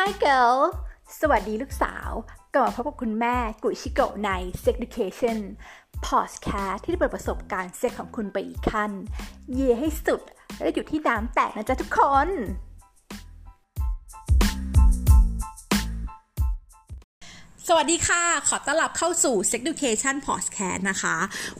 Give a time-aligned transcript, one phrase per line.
[0.00, 0.58] Hi girl
[1.20, 2.10] สวัสดีลูกสาว
[2.54, 4.30] กลับมาพบกับคุณแม่กุยชิโกะใน
[4.62, 5.38] Sex Education
[6.08, 8.90] Podcast ที่จะเปิดประสบการณ์เซ็กของคุณไปอีกขั้น
[9.52, 10.22] เย่ให้สุด
[10.60, 12.28] และอยู่ที่น้ำแตกนะจ๊ะทุกคน
[17.68, 21.16] สวัสดีค่ะ ขอต้อนรับเข้าสู่ Sex Education Podcast นะคะ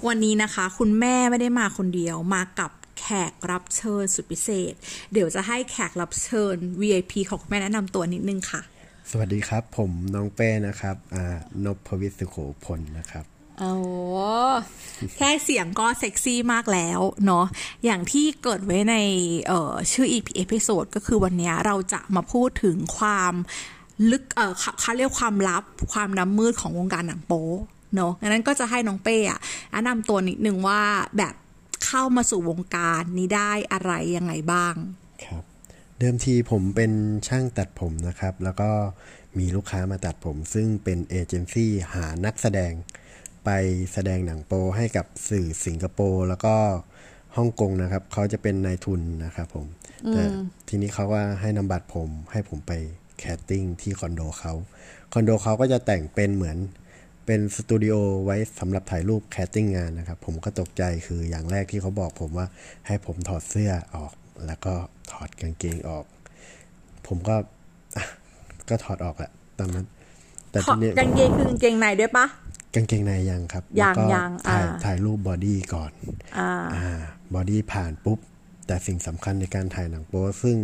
[0.07, 2.71] วันนี้นะคะ คุณแม่ไม่ได้มาคนเดียวมากับ
[3.07, 4.73] ขกรับเชิญสุดพิเศษ
[5.13, 8.63] เดี๋ยวจะให้แขกรับเชิญ VIP ของคุณแม่แนะนำตัวนิดนึงค่ะ
[9.11, 13.25] สวัสดีครับ ผมน้องเป้นะครับอ่านพวิสุโขพลนะครับ
[13.61, 13.73] โอ้
[15.17, 17.47] แค่เสียงก็เซ็กซี่มากแล้วเนาะ
[17.85, 18.97] อย่างที่เกิดไว้ใน
[19.49, 23.35] เอ่อชื่อ EP episode ก็คือวันนี้เราจะมาพูดถึงความ
[24.11, 27.47] ลึกเอ่อเขาเขาเรียกความลับความด้านมืดของวงการหนังโป๊
[27.97, 29.39] เนาะดังนั้นก็จะให้น้องเป้อะ
[29.73, 30.81] แนะนำตัวนิดนึงว่า
[31.19, 31.35] แบบ
[31.87, 34.75] เข้ามาสู่วงการนี้ได้อะไรยังไงบ้าง
[35.25, 35.45] ครับ
[35.99, 36.93] เดิมทีผมเป็น
[37.29, 38.71] ช่างตัดผมนะครับ แล้วก็
[39.39, 42.73] มีลูกค้ามาตัดผม ซึ่งเป็นเอเจนซี่หานักแสดง
[43.45, 43.51] ไป
[43.93, 46.57] แสดงหนังโป๊ให้กับสื่อสิงคโปร์แล้วก็
[47.37, 49.67] ฮ่องกงนะครับ เขาจะเป็นนายทุนนะครับผม
[50.13, 50.23] แต่
[50.69, 52.73] ทีนี้เขาว่าให้นามบัตรผม ให้ผมไป
[53.19, 54.53] casting ที่คอนโดเขา
[55.13, 56.59] คอนโดเขาก็จะแต่งเป็นเหมือน
[57.27, 57.95] เป็นสตูดิโอ
[58.25, 62.47] ไว้สำหรับถ่ายรูป casting งานนะครับ ผมก็ตกใจคืออย่างแรกที่เขาบอกผมว่า
[62.87, 64.13] ให้ผมถอดเสื้อออก
[64.47, 64.75] แล้วก็
[65.13, 66.05] ถอดกางเกงออก
[67.07, 67.37] ผมก็
[67.97, 68.05] อะ
[68.69, 69.87] ก็ถอดออกแหละตอนนั้น
[70.51, 72.27] แต่ทีนี้กางเกงคือกางเกงในด้วยปะ
[72.75, 75.93] กางเกงในยังครับยังแล้วก็ยังถ่ายอ่าถ่ายรูป body ก่อน
[76.39, 76.89] อ่าอ่า
[77.35, 78.19] body ผ่านปุ๊บ
[78.67, 80.57] แต่สิ่งสำคัญในการถ่ายหนังโป๊ซึ่ง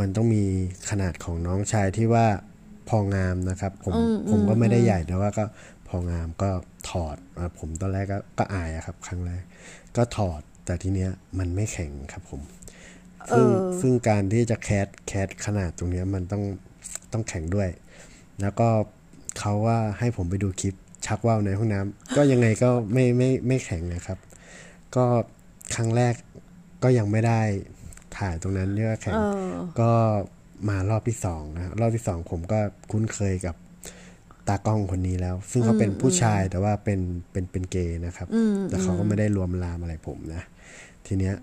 [0.00, 0.44] มันต้องมี
[0.90, 2.26] ขนาดของน้องชายที่ว่า
[2.88, 3.94] พองามนะครับ ผม
[4.30, 5.44] ผมก็ไม่ได้ใหญ่แต่ว่าก็
[5.88, 6.50] พองามก็
[6.90, 9.42] ถอดอ่าผมตอนแรกก็ก็อายอะครับ ครั้งแรก
[9.96, 12.40] ก็ถอดแต่ทีเนี้ยมันไม่แข็งครับผม
[13.30, 13.46] ซึ่ง
[13.80, 16.42] ซึ่งการที่จะแคสแคสขนาดตรงเนี้ยมันต้อง
[17.12, 17.68] ต้องแข็งด้วย
[18.40, 18.68] แล้วก็
[19.38, 20.74] เขาว่าให้ผมไปดูคลิป
[21.06, 24.18] ชักว่าวในห้องน้ำก็ยังไงก็ไม่ไม่ไม่แข็งนะครับ
[24.96, 25.04] ก็
[25.74, 26.14] ครั้งแรก
[26.82, 27.40] ก็ยังไม่ได้
[28.18, 29.14] ถ่ายตรงนั้นเรียกว่าแข็ง
[29.80, 29.92] ก็
[30.68, 32.58] มารอบที่สองนะรอบที่สองผมก็
[32.90, 33.56] คุ้นเคยกับ
[34.48, 37.00] ตากล้องคนนี้แล้ว ซึ่งเขาเป็นผู้ชายแต่ว่าเป็น
[37.32, 38.28] เป็นเป็นเกย์นะครับ
[38.70, 40.42] แต่เขาก็ไม่ได้รวมลามอะไรผมนะ
[41.06, 41.34] ทีเนี้ย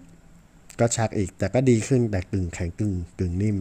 [0.79, 3.57] ก็ชักอีก แต่ก็ดีขึ้นแต่กึ่งแข็งกึ่งกึ่งนิ่ม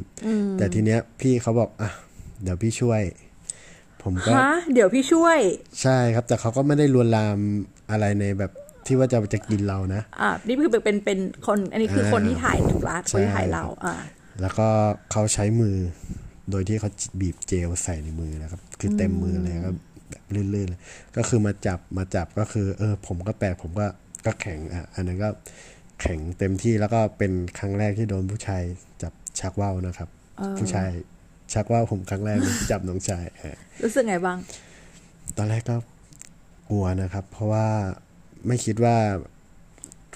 [0.58, 1.90] แต่ทีเนี้ยพี่เขาบอกอะ
[2.42, 3.02] เดี๋ยวพี่ช่วย
[4.02, 5.38] ผมก็ฮะเดี๋ยวพี่ช่วย
[5.82, 7.38] ใช่ครับ แต่เขาก็ไม่ได้ลวนลาม
[7.90, 8.52] อะไรในแบบ
[8.86, 13.94] ที่ว่าจะจะกินเรานะ อ่า นี่คือเป็นเป็นคน อันนี้คือคนที่ถ่ายถูกละคนที่ถ่ายเรา อ่า
[14.40, 14.68] แล้วก็
[15.10, 15.76] เขาใช้มือ
[16.50, 16.90] โดยที่เขา
[17.20, 19.72] บีบเจลใส่ในมือนะครับ คือเต็มมือเลยก็
[20.10, 20.80] แบบลื่นๆเลย
[21.16, 23.86] ก็คือมาจับมาจับก็คือ เออ ผมก็แปลกผมก็
[24.26, 25.28] ก็แข็งอะอันนั้นก็
[26.00, 28.62] แข็งเต็มที่แล้วก็เป็นครั้งแรกที่โดนผู้ชาย
[29.02, 30.08] จับชักว่าวนะครับ
[30.58, 30.90] ผู้ชาย
[31.52, 34.38] ชักว่าวผมครั้งแรกเลยที่จับน้องชายอะรู้สึกไงบ้าง
[35.36, 35.76] ตอนแรกก็
[36.68, 37.66] กลัวนะครับ เพราะว่า
[38.46, 38.96] ไม่คิดว่า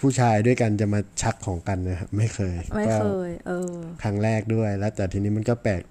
[0.00, 3.72] ผู้ชายด้วยกันจะมาชักของกันนะครับไม่เคยไม่ก็เคย เออ
[4.02, 5.82] ครั้งแรกด้วยแล้ว แต่ทีนี้มันก็แปลก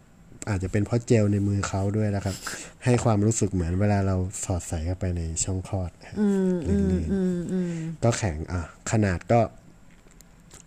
[0.49, 2.35] อาจจะเป็นเพราะเจลในมือเขาด้วยนะครับ
[2.85, 5.91] ให้ความรู้สึกเหมือนเวลาเราสอดใส่เข้าไปในช่องคลอด
[6.67, 9.39] ลื่นๆก็แข็งอะขนาดก็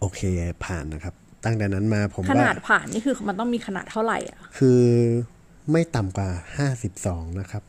[0.00, 0.20] โอเค
[0.64, 1.14] ผ่านนะครับ
[1.44, 4.82] ตั้งแต่นั้นมาผมขก็นาดผ่านนี่คือมันต้องมีขนาดเท่าไหร่อะ คือ
[5.70, 7.62] ไม่ต่ำกว่าห้าสิบสองนะครับ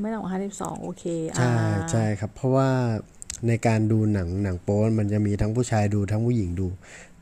[0.00, 1.04] ไม่ต้องห้าสิบสองโอเค
[1.36, 1.52] ใช่อ่า
[1.90, 2.70] ใช่ครับ เพราะว่า
[3.46, 6.68] ในการดูหนังหนังโป๊มันจะมีทั้งผู้ชายดูทั้งผู้หญิงดู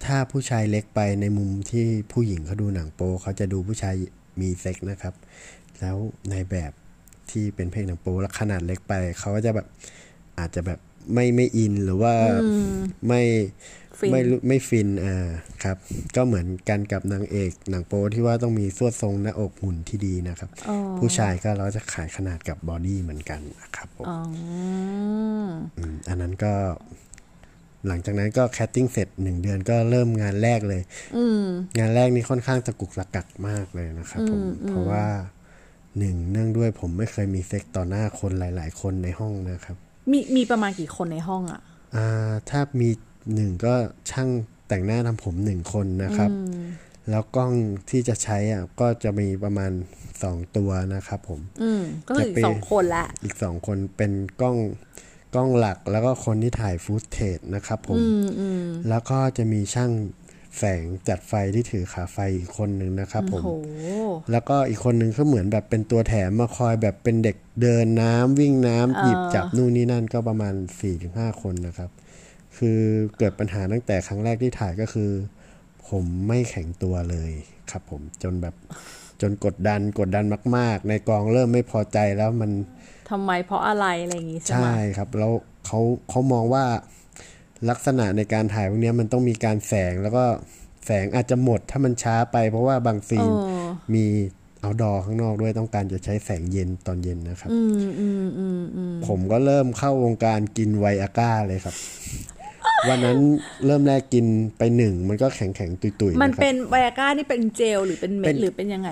[0.04, 3.94] ถ้าผู้ชายเล็กไปในมุมที่ผู้หญิงเขาดูหนังโป๊เขาจะดูผู้ชาย
[4.40, 5.14] มีเซ็กนะครับ
[5.80, 5.96] แล้ว
[6.30, 6.72] ในแบบ
[7.30, 9.66] ที่เป็นเพลงหนังโป๊แล้วขนาดเล็กไปเขาก็จะแบบ
[10.38, 10.78] อาจจะแบบ
[11.12, 12.14] ไม่ไม่อินหรือว่า
[13.08, 13.22] ไม่
[13.98, 15.28] ฟินไม่รู้ไม่ฟินอ่า
[15.64, 15.76] ครับ
[16.16, 20.50] ก็เหมือนกันกับนางเอกหนังโป๊ที่ว่าต้องมีทรวดทรงหน้าอกหุ่นที่ดีนะครับ
[20.98, 24.18] ผู้ชายก็เราจะขายขนาดกับ body เหมือนกันนะครับผมอ๋อ
[25.48, 26.52] มอันนั้นก็
[27.86, 30.82] หลังจากนั้นก็ casting เสร็จหนึ่งเดือนก็เริ่มงานแรกเลย
[31.78, 35.04] งานแรกนี่ค่อนข้างตะกุกตะกักมากเลยนะครับผมเพราะว่า
[35.98, 39.76] หนึ่งเนื่องด้วยผมไม่เคยมีเซ็กต่อหน้าคนหลาย ๆ คนในห้องนะครับ
[40.10, 41.60] มีมีประมาณกี่คนในห้องอะ
[41.96, 42.90] อ่าถ้ามี
[43.34, 43.74] หนึ่งก็
[44.10, 44.28] ช่าง
[44.68, 46.30] แต่งหน้าทำผมหนึ่งคนนะครับ
[47.10, 47.52] แล้วกล้อง
[47.90, 49.70] ที่จะใช้อะก็จะมีประมาณ
[50.22, 54.56] สองตัวนะครับผม อืมก็คืออีกจะเป็นสองคนละ อีกสองคนเป็นกล้อง
[55.34, 57.98] กล้องหลักแล้วก็คนที่ถ่ายฟูตเทจนะครับผม
[58.88, 59.90] แล้วก็จะมีช่าง
[60.58, 63.50] แสงจัดไฟที่ถือขาไฟอีกคนหนึ่งนะครับผมโห
[64.30, 71.90] แล้วก็อีกคนหนึ่งก็เหมือนแบบเป็นตัวแถมมาคอยแบบเป็นเด็กเดินน้ำวิ่งน้ำหยิบจับนู่นนี่นั่นก็ประมาณ4ี่ถึงห้าคนนะครับ
[72.56, 72.80] คือ
[73.18, 75.10] เกิดปัญหาตั้งแต่ครั้งแรกที่ถ่ายก็คือ
[75.88, 77.30] ผมไม่แข็งตัวเลย
[77.70, 78.54] ครับผมจนแบบ
[79.20, 80.24] จนกดดันกดดัน
[80.56, 82.50] มาก ๆ ในกองเริ่มไม่พอใจแล้วมัน
[83.10, 85.32] ทำไมเพราะอะไรอะไรอย่างงี้ใช่ไหมใช่ครับ แล้ว
[85.66, 85.80] เขา
[86.10, 86.64] เขามองว่า
[87.70, 90.24] ลักษณะในการถ่ายพวกเนี้ยมันต้องมีการแสงแล้วก็
[90.86, 93.30] แสงอาจจะหมดถ้ามันช้าไปเพราะว่าบางซีน
[93.94, 94.04] มี
[94.60, 101.74] เอาดอข้างนอกด้วยต้องการจะใช้แสงเย็นตอนเย็นนะครับอืมอืมอืมอืมผมก็เริ่มเข้าวงการกินไวอาก้าเลยครับ
[102.88, 103.18] วันนั้น
[103.66, 104.26] เริ่มแรกกิน
[104.58, 108.90] ไปหนึ่ง มันก็แข็งแข็งๆตุยๆมันนะครับเป็นไวอาก้านี่เป็นเจลหรือเป็นเม็เป็ดนหรือเป็นยังไง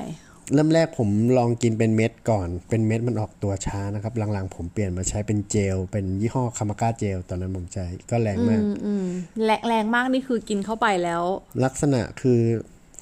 [0.52, 1.08] เริ่มแรกผม
[1.38, 9.06] ลองกินเป็นเม็ดก่อน เป็นเม็ดมันออกตัวช้านะครับ หลังๆ ผมเปลี่ยนมาใช้เป็นเจล เป็นยี่ห้อคามาก้าเจล ตอนนั้นผมใช้ก็แรงมากอืมอืม
[9.44, 11.22] แรงแรงมากนี่คือกินเข้าไปแล้ว
[11.64, 12.40] ลักษณะคือ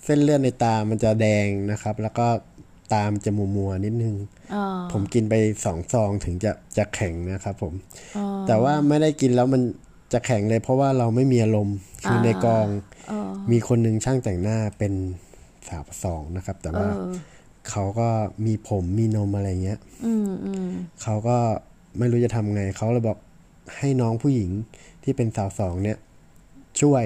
[0.04, 2.26] เส้นเลือดในตามันจะแดงนะครับ แล้วก็
[2.94, 4.16] ตามจะมัวมัวๆนิดนึง
[4.92, 5.34] ผมกินไป
[5.64, 7.72] สองซองถึงจะจะแข็งนะครับผม
[8.46, 9.62] แต่ว่าไม่ได้กินแล้วมัน
[10.12, 12.66] จะแข็งเลยเพราะว่าเราไม่มีอารมณ์ คือในกอง
[13.52, 14.92] มีคนหนึ่งช่างแต่งหน้าเป็น
[15.72, 16.88] สาวประสองนะครับ แต่ว่า
[17.70, 18.08] เขาก็
[18.46, 19.80] มีผมมีนมอะไรเงี้ย
[21.02, 21.38] เขาก็
[21.98, 23.18] ไม่รู้จะทำไง เขาเลยบอก
[23.78, 24.50] ให้น้องผู้หญิง
[25.04, 25.98] ที่เป็นสาวสองเนี่ย
[26.80, 27.04] ช่วย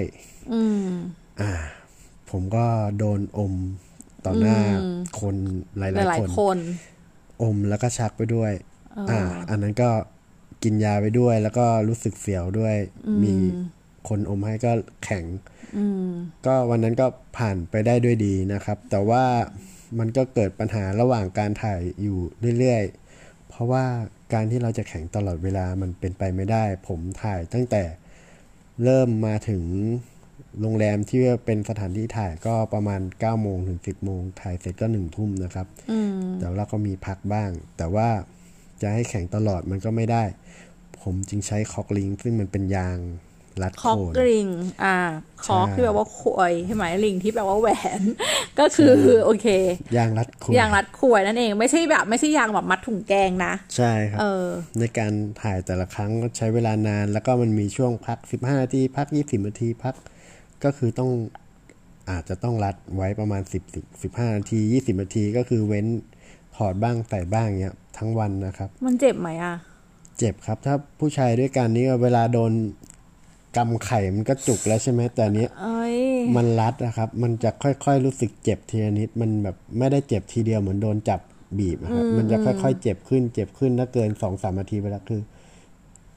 [1.41, 1.51] อ่า
[2.29, 2.65] ผมก็
[2.97, 3.53] โดนอม
[4.25, 4.59] ต่อหน้า
[5.19, 5.35] คน
[5.77, 6.57] หลายหๆลายคนๆคน
[7.41, 8.51] อมแล้วก็ชักไปด้วย
[9.09, 9.19] อ่า
[9.49, 9.89] อันนั้นก็
[10.63, 12.75] กินยาไปด้วย แล้วก็รู้สึกเสียวด้วย
[13.23, 13.33] มี
[14.09, 14.71] คนอมให้ก็
[15.03, 15.23] แข็ง
[16.45, 19.25] ก็วันนั้นก็ผ่านไปได้ด้วยดีนะครับ แต่ว่า
[19.99, 22.19] มันก็เกิดปัญหาระหว่างการถ่ายอยู่
[22.57, 23.85] เรื่อยๆ เพราะว่า
[24.33, 27.83] การที่เราจะแข็งตลอดเวลามันเป็นไปไม่ได้ ผมถ่ายตั้งแต่
[28.83, 29.63] เริ่มมาถึง
[30.61, 35.67] โรงแรมที่เป็นสถานที่ถ่ายก็ประมาณ9โมงถึง10โมงถ่ายเสร็จก็หนึ่งทุ่มนะครับ
[36.37, 38.09] แต่เราก็มีพักบ้าง แต่ว่า
[38.81, 40.23] จะให้แข็งตลอดมันก็ไม่ได้
[41.01, 42.97] ผมจึงใช้คอกลิงซึ่งมันเป็นยาง
[43.63, 44.47] รัดคอกโคนลิง
[44.83, 44.97] อ่า
[45.45, 47.69] คอกใช่ที่แปลว่าควยใช่ไหมลิงที่แปลว่าแหว
[47.99, 48.01] น
[48.59, 49.47] ก็คือโอเค
[49.97, 54.47] ยางรัดโคนยางรัดควยนั่นเองไม่ใช่แบบไม่ใช่ยางแบบมัดถุงแกงนะ ใช่ครับเออ
[54.79, 55.11] ในการ
[55.41, 59.95] ถ่ายแต่ละครั้งก็ใช้เวลานาน แล้วก็มันมีช่วงพัก 15 นาที พัก 20 นาทีพัก
[60.63, 61.11] ก็คือต้อง
[62.09, 63.41] อาจจะต้องรัดไว้ประมาณ
[63.83, 65.87] 10 15 นาที 20 นาทีก็คือเว้น
[66.55, 69.55] ถอดบ้างใส่บ้างเนี้ยทั้งวันนะครับ มันเจ็บไหมอะ
[70.17, 72.51] เจ็บครับ ถ้าผู้ชายด้วยกันนี่เวลาโดน
[73.57, 75.97] กำไข่มันก็จุกแล้วใช่ไหมแต่อันเนี้ยเอ้ย
[76.35, 81.19] มันรัดนะครับ มันจะค่อยๆรู้สึกเจ็บทีละนิด มันแบบไม่ได้เจ็บทีเดียวเหมือนโดนจับ
[81.57, 85.21] บีบอะครับ มันจะค่อยๆ เจ็บขึ้น เจ็บขึ้นถ้าเกินสองสามนาทีไปแล้วคือ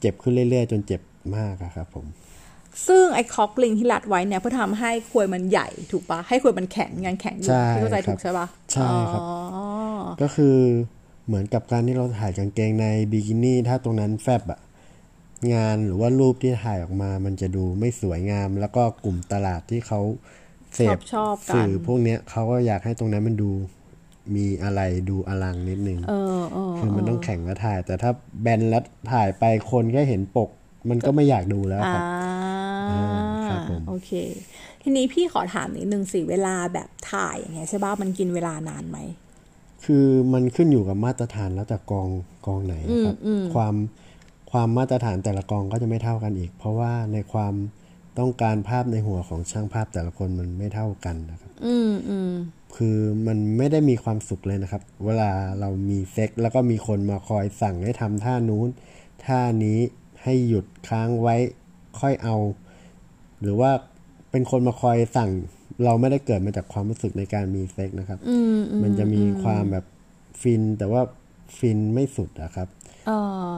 [0.00, 1.00] เจ็บขึ้นเรื่อยๆ จนเจ็บ
[1.36, 2.06] มากอะครับผม
[2.88, 9.30] ซึ่งไอ้คอกลิงที่รัดไว้เนี่ยเพื่อทำให้ควยมันใหญ่ถูกปะให้ควยมันแข็งยังแข็งอยู่ใช่ที่เข้าใจครับถูกใช่ปะใช่ครับอ๋อ
[10.22, 10.56] ก็คือ
[11.26, 14.60] เหมือนกับการที่เราถ่ายกางเกงในบิกินี่ถ้าตรงนั้นแฟบอะ
[15.54, 20.00] งานหรือว่ารูปที่ถ่ายออกมา มันจะดูไม่สวยงาม แล้วก็กลุ่มตลาดที่เขา
[20.74, 23.50] เสชอพบชอบกันสื่อพวกเนี้ยเขาก็อยากให้ตรงนั้นมันดู
[24.34, 28.10] มีอะไรดูอลังนิดนึงเออเออคือมันต้องแข่งแล้วถ่าย แต่ถ้า
[28.42, 28.82] แบนแล้ว
[29.12, 30.50] ถ่ายไปคนแค่เห็นปก
[30.90, 32.02] มันก็ไม่อยากดูแล้วคอ่ารับ
[32.90, 33.02] อ่า
[33.48, 34.10] ครับผมโอเค
[34.82, 38.98] ทีนี้พี่ขอถามนิดนึงสิเวลาแบบถ่ายอย่างเงี้ยใช่ปะมันกินเวลานานไหม
[39.84, 42.08] คือมันขึ้นอยู่กับมาตรฐานแล้วแต่กอง
[42.46, 43.16] กองไหนนะครับ
[43.54, 43.74] ความ
[44.52, 47.54] ความมาตรฐานแต่ละกองก็จะไม่เท่ากันอีก เพราะว่าในความ
[48.18, 52.32] ต้องการภาพในหัวของช่างภาพแต่ละคนมันไม่เท่ากันนะครับอืมอืม
[52.76, 55.30] คือมันไม่ได้มีความสุขเลยนะครับ เวลา
[55.60, 58.68] เรามีเซ็กแล้วก็มีคนมาคอยสั่งให้ทำท่านู้น
[59.26, 59.78] ท่านี้
[60.22, 61.36] ให้หยุดค้างไว้
[62.00, 62.36] ค่อยเอา
[63.40, 63.70] หรือว่า
[64.30, 65.30] เป็นคนมาคอยสั่ง
[65.84, 68.18] เราไม่ได้เกิดมาจากความรู้สึกในการมีเซ็กนะครับ
[68.82, 69.84] มันจะมีความแบบ
[70.40, 71.02] ฟินแต่ว่า
[71.58, 72.68] ฟินไม่สุดอะครับ
[73.06, 73.12] เอ
[73.52, 73.56] อ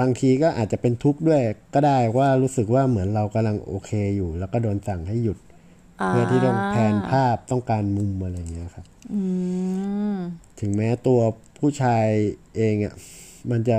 [0.00, 1.42] บางทีก็อาจจะเป็นทุกข์ด้วย
[1.74, 5.38] ก็ได้ว่ารู้สึกว่าเหมือนเรากำลังโอเคอยู่ แล้วก็โดนสั่งให้หยุด
[6.06, 9.22] เพื่อที่ต้องแพนภาพต้องการมุมอะไรอย่างเงี้ยครับอื
[10.14, 10.16] ม
[10.60, 11.20] ถึงแม้ตัว
[11.58, 12.06] ผู้ชาย
[12.56, 12.94] เองอะ
[13.50, 13.78] มันจะ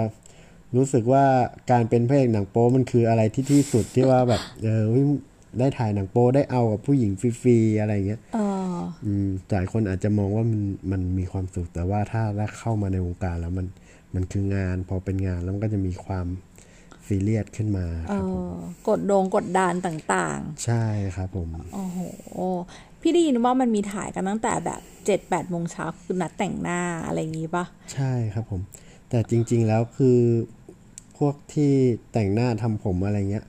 [0.75, 1.25] รู้สึกว่า
[1.72, 5.03] การเป็นพระเอกหนังโป๊มันคืออะไรที่ที่สุดที่ว่าแบบ เออเฮ้ย
[5.60, 8.39] ได้ถ่ายหนังโป๊ได้เอากับผู้หญิงฟรีๆอะไรอย่างเงี้ยเอ
[8.75, 13.67] ออืมหลายคนอาจจะมองว่ามันมันมีความสุขแต่ว่าถ้าได้เข้ามาในวงการแล้วมัน
[14.15, 16.27] มันคืองานพอเป็นงานแล้วมันก็จะมีความ
[17.08, 20.84] ซีเรียสขึ้นมาเอครับผมอกดดงกดดันต่างใช่
[21.15, 22.00] ครับผมๆโอ้โห
[23.01, 28.62] พี่ได้ยินว่ามันมีถ่ายกันตั้งแต่แบบเจ็ดแปดโมงเช้าคือนัดแต่งหน้าอะไรอย่างงี้ปะใช่ครับผม
[29.10, 30.20] แต่จริง ๆแล้วคือ
[31.17, 31.72] พวกที่
[32.13, 33.46] แต่งหน้าทำผมอะไรเงี้ย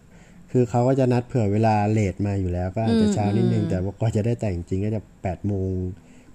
[0.50, 5.73] คือเขาก็จะนัดเผื่อเวลาเลทมาอยู่แล้ว ก็อาจจะเช้านิดนึงแต่ว่าก็จะได้แต่งจริงก็จะแปดโมง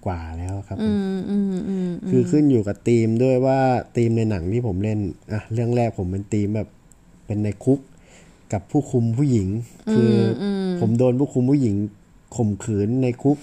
[0.06, 3.60] กว่าแล้วครับผมอืมอืมอืมคือขึ้นอยู่กับธีมด้วยว่า
[3.96, 4.98] ธีมในหนังที่ผมเล่น
[5.32, 6.68] อะเรื่องแรกผมเป็นธีมแบบ
[7.26, 7.80] เป็นในคุก
[8.52, 9.48] กับผู้คุมผู้หญิง
[9.92, 10.44] คืออ
[10.80, 11.76] ผมโดนผู้คุมผู้หญิง
[12.36, 13.38] ข่มขืนในคุก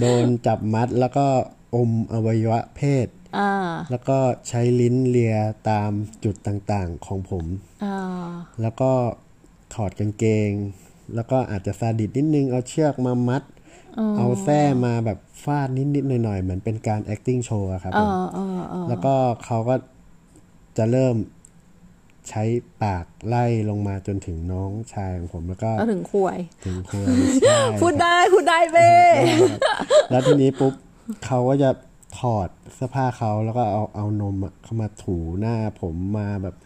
[0.00, 1.26] โดนจับมัดแล้วก็
[1.74, 3.06] อมอวัยวะเพศ
[3.38, 3.50] อ่า
[3.90, 5.36] แล้วก็ใช้ลิ้นเลีย
[5.70, 5.90] ตาม
[6.24, 7.44] จุดต่างๆของผม
[7.84, 8.30] อ่า
[8.62, 8.92] แล้วก็
[9.74, 10.50] ถอดกางเกง
[11.14, 13.42] แล้วก็อาจจะซาดิสนิดนึงเอาเชือกมามัด
[14.16, 19.74] เอาแส้มาแบบฟาดนิดๆหน่อยๆ เหมือนเป็นการ acting show อะครับผมอ่าอ่าอ่าแล้วก็เขาก็
[20.78, 21.16] จะเริ่ม
[22.28, 22.42] ใช้
[22.82, 27.04] ปากไล่ลงมาจนถึงน้องชายของผมแล้วก็แล้วถึงควยถึงครัว
[27.42, 28.92] ใช่พูดได้พูดได้เบ้
[30.10, 30.74] แล้วทีนี้ปุ๊บ
[31.24, 31.70] เขาก็จะ
[32.18, 36.56] ถอดเสื้อผ้าเขาแล้วก็เอาเอานมอะเข้ามาถูหน้าผมมาแบบ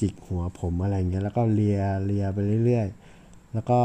[0.00, 2.86] จิกหัวผมอะไรอย่างเงี้ยแล้วก็เลียเลียไปเรื่อย
[3.20, 3.78] ๆ แล้วก็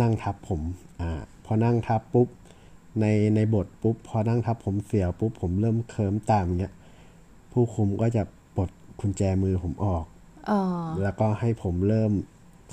[0.00, 0.60] นั่งทับผม
[1.00, 2.28] อ่าพ อนั่งทับปุ๊บ
[3.00, 6.74] ในในบทปุ๊บพอนั่งทับผมเสียวปุ๊บผมเริ่มเคิมตามเงี้ย
[7.52, 8.22] ผู้คุมก็จะ
[8.56, 10.04] ปลดกุญแจมือผมออก
[10.50, 12.12] อ่าแล้วก็ให้ผมเริ่ม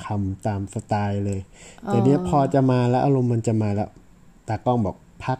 [0.05, 1.39] ทำตามสไตล์เลย
[1.85, 3.89] แต่เนี้ยพอจะมาแล้วอารมณ์มันจะมาแล้ว
[4.47, 4.95] ตากล้องบอก
[5.25, 5.39] พัก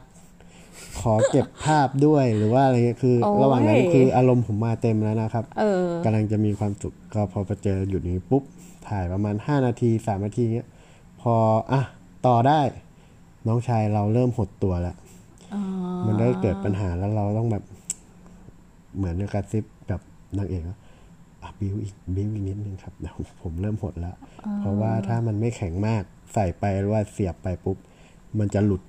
[1.00, 8.44] ขอเก็บภาพด้วยหรือว่าอะไรเงี้ยคือโอ้ยระหว่างนั้นคืออารมณ์ผมมาเต็มแล้วนะครับเออกำลังจะมีความสุขก็พอไปเจอหยุดนี้ปุ๊บ
[8.88, 10.70] ถ่ายประมาณห้านาทีสามนาทีเงี้ย
[11.22, 11.34] พอ
[11.72, 11.82] อะ
[12.28, 12.62] ต่อได้
[13.48, 14.96] น้องชายเราเริ่มหดตัวแล้ว
[16.06, 17.64] มันได้เกิดปัญหาแล้วเราต้องแบบ
[18.98, 20.02] เหมือนกับกระซิบแบบ
[20.38, 20.78] นางเอกว่า
[21.44, 24.16] อะบิวอีกบิวอีกนิดนึงครับเดี๋ยวผมเริ่มหดแล้ว
[24.60, 26.04] เพราะว่าถ้ามันไม่แข็งมาก
[26.34, 27.78] ใส่ไปหรือว่าเสียบไปปุ๊บ
[28.40, 28.82] มันจะหลุด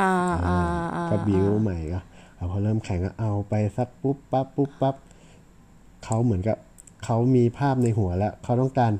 [0.00, 0.12] อ่า
[0.46, 0.58] อ่า
[0.94, 2.00] อ่าก็บิวใหม่ก็
[2.36, 4.96] เอาพอเริ่มแข็งก็เอาไปสักปุ๊บปั๊บปุ๊บปั๊บ
[6.04, 6.56] เขาเหมือนกับ
[7.04, 8.92] เขามีภาพในหัวแล้วเขาต้องการ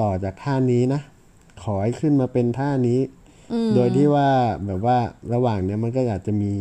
[0.00, 1.00] ต่อจากท่านี้นะ
[1.64, 2.98] ขอให้ขึ้นมาเป็นท่านี้
[3.74, 4.28] โดยที่ว่า
[4.66, 4.98] แบบว่า
[5.34, 6.52] ระหว่างเนี้ยมันก็อาจจะมี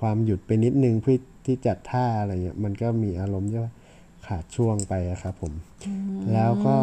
[0.00, 3.72] ความหยุดไปนิดนึงเพื่อที่จัดท่าอะไรเงี้ยมันก็มีอารมณ์ที่ว่า
[4.26, 5.52] ขาดช่วงไปอะครับผม
[6.32, 6.76] แล้วก็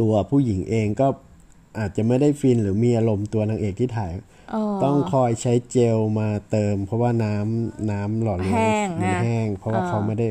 [0.00, 1.08] ตัวผู้หญิงเองก็
[1.78, 4.10] อาจจะไม่ได้ฟินหรือมีอารมณ์ตัวนางเอกที่ถ่าย
[4.84, 10.28] ต้องคอยใช้เจลมาเติม เพราะว่าน้ำน้ำหล่อเลี้ยแห้งมันอะแห้ง เพราะว่าเขาไม่ได้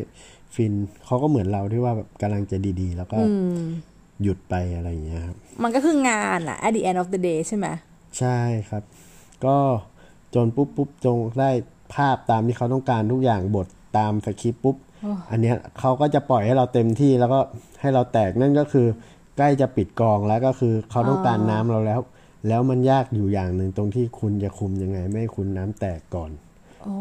[0.55, 0.73] ฟิน
[1.05, 3.19] เขาก็เหมือนเราที่ว่าแบบกำลังจะดีๆ แล้วก็
[4.23, 7.67] หยุดไปอะไรอย่างเงี้ยครับ มันก็คืองานอะ at the end of the day ใช่ไหม
[8.19, 8.39] ใช่
[8.69, 8.83] ครับ
[9.45, 9.57] ก็
[10.35, 11.49] จนปุ๊บปุ๊บจงได้
[11.95, 14.75] ภาพตามที่เขาต้องการทุกอย่างบทตามสคริปต์ปุ๊บ
[15.31, 17.39] อันเนี้ยเขาก็จะปล่อยให้เราเต็มที่แล้วก็
[17.81, 18.87] ให้เราแตกนั่นก็คือ
[19.37, 21.99] ใกล้จะปิดกองแล้วก็คือเขาต้องการน้ำเราแล้ว
[22.47, 26.31] แล้วมันยากอยู่อย่างหนึ่งตรงที่คุณจะคุมยังไง ไม่ให้คุณน้ำแตกก่อน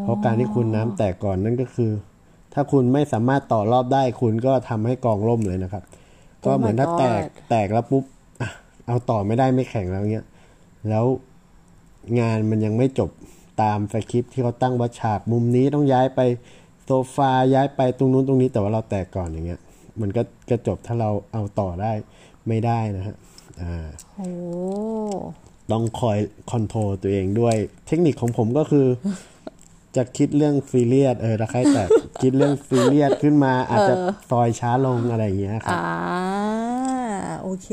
[0.03, 1.91] เพราะการที่คุณน้ำแตกก่อนนั่นก็คือ
[2.55, 5.85] ถ้าคุณไม่สามารถต่อรอบได้คุณก็ทำให้กองล่มเลยนะครับ
[6.45, 8.20] ก็เหมือนถ้าแตกแตกแล้วปุ๊บอะ
[8.91, 10.27] เอาต่อไม่ได้ไม่แข็งแล้วเงี้ย
[10.89, 11.05] แล้ว
[12.21, 13.11] งานมันยังไม่จบ
[13.63, 16.21] ตามสคริปต์ที่เขาตั้งว่าฉากมุมนี้ต้องย้ายไป
[16.85, 19.61] โซฟาย้ายไปตรงนู้นตรงนี้แต่ว่าเราแตกก่อนอย่างเงี้ย
[20.01, 21.93] มันก็จะจบถ้าเราเอาต่อได้
[22.49, 23.17] ไม่ได้นะฮะ
[23.61, 24.31] อ่าโอ้
[25.73, 26.19] ต้องคอย
[26.51, 27.57] คอนโทรลตัวเองด้วย
[27.87, 28.87] เทคนิคของผมก็คือ
[29.97, 31.85] จะคิดเรื่องซีเรียสเออถ้าใครแต่
[32.23, 33.95] คิดเรื่องซีเรียสขึ้นมาอาจจะ
[34.31, 35.85] ซอยช้าลงอะไรอย่างเงี้ยครับอ่า
[37.43, 37.69] โอเค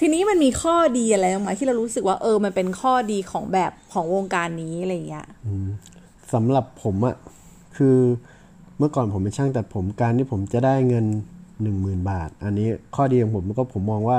[0.00, 5.26] ทีนี้มันมีข้อดีอะไรบ้างไหมที่เรารู้สึกว่าเออ มันเป็นข้อดีของแบบของวงการนี้อะไรอย่างเงี้ย
[6.32, 7.16] สำหรับผมอะ
[7.76, 7.96] คือ
[8.78, 11.06] เมื่อก่อนผมเป็นช่างตัดผมการที่ผมจะได้เงิน
[11.62, 14.18] หนึ่งหมื่นบาท อันนี้ข้อดีของผมก็ผมมองว่า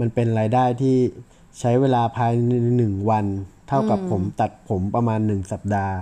[0.00, 0.96] มันเป็นรายได้ที่
[1.60, 3.24] ใช้เวลาภายในหนึ่งวัน
[3.68, 5.96] เท่ากับผมตัดผมประมาณหนึ่งสัปดาห์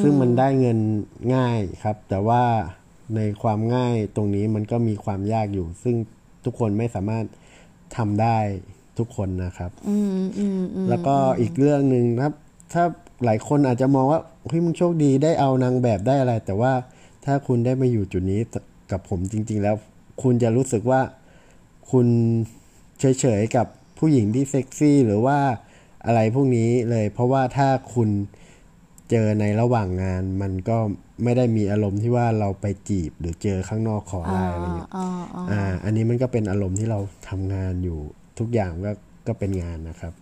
[0.00, 0.78] ซึ่งมันได้เงิน
[1.34, 2.42] ง่ายครับ แต่ว่า
[3.16, 5.96] ในความง่ายตรงนี้มันก็มีความยากอยู่ ซึ่ง
[6.44, 7.24] ทุกคนไม่สามารถ
[7.96, 8.38] ทำได้
[8.98, 9.70] ทุกคนนะครับ
[10.88, 12.34] แล้วก็อีกเรื่องหนึ่งนะครับ
[12.72, 12.84] ถ้า
[13.24, 16.72] หลายคนอาจจะมองว่าเฮ้ยมึงโชคดีได้เอานางแบบได้อะไร แต่ว่า
[17.24, 18.40] ถ้าคุณได้มาอยู่จุดนี้
[18.90, 19.76] กับผมจริง ๆ แล้ว
[20.22, 21.00] คุณจะรู้สึกว่า
[21.90, 22.06] คุณ
[22.98, 23.66] เฉยๆกับ
[23.98, 25.38] ผู้หญิงที่เซ็กซี่หรือว่า
[26.06, 28.08] อะไรพวกนี้เลย เพราะว่าถ้าคุณ
[29.10, 30.78] เจอในระหว่างงานมันก็
[31.24, 34.90] ไม่ได้มีอารมณ์ที่ว่าเราไปจีบหรือเจอข้างนอกขอไลน์อะไรอย่างเงี้ย
[35.50, 36.98] อ่า อันนี้มันก็เป็นอารมณ์ที่เรา
[37.28, 37.98] ทำงานอยู่
[38.38, 38.92] ทุกอย่างก็
[39.26, 40.12] ก็เป็นงานนะครับ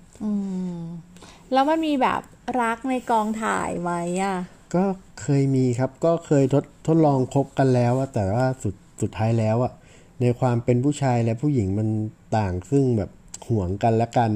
[1.52, 2.20] แล้วมันมีแบบ
[2.62, 4.36] รักในกองถ่ายไหมอะ
[4.74, 4.84] ก็
[5.20, 9.72] เคยมีครับ ก็เคยทดทดลองคบกันแล้วอะแต่ว่าสุดสุดท้ายแล้วอะ
[10.20, 11.88] ในความเป็นผู้ชายและผู้หญิงมัน
[12.36, 13.10] ต่างซึ่งแบบ
[13.48, 14.30] ห่วงกันและกัน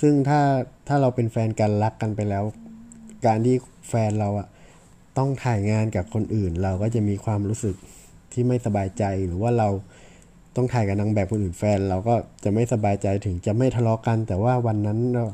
[0.00, 0.40] ซึ่งถ้า
[0.88, 2.44] ถ้าเราเป็นแฟนกันรักกันไปแล้ว
[3.26, 3.54] การที่
[3.88, 4.48] แฟนเราอะ
[5.20, 7.76] ต้องถ่ายงานกับคนอื่น เราก็จะมีความรู้สึก
[8.32, 9.68] ที่ไม่สบายใจหรือว่าเรา
[10.56, 15.24] ต้องถ่ายกับนางแบบคนอื่นแฟน เราก็จะไม่สบายใจถึงจะไม่ทะเลาะกัน แต่ว่าวันนั้นเรา